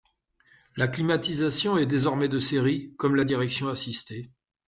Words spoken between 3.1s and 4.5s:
la direction assistée.